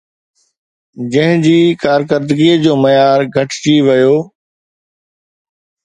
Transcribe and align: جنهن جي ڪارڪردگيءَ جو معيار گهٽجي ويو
جنهن 1.11 1.43
جي 1.43 1.51
ڪارڪردگيءَ 1.85 2.57
جو 2.65 2.75
معيار 2.87 3.29
گهٽجي 3.39 3.79
ويو 3.89 4.19